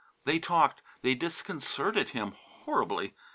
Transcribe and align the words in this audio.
They 0.25 0.39
talked, 0.39 0.81
they 1.03 1.13
disconcerted 1.13 2.09
him 2.09 2.31
horribly. 2.65 3.13